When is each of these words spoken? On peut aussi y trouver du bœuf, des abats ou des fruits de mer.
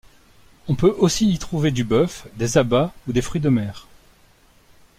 On 0.67 0.73
peut 0.73 0.95
aussi 0.97 1.29
y 1.31 1.37
trouver 1.37 1.69
du 1.69 1.83
bœuf, 1.83 2.25
des 2.35 2.57
abats 2.57 2.91
ou 3.07 3.11
des 3.13 3.21
fruits 3.21 3.39
de 3.39 3.49
mer. 3.49 3.87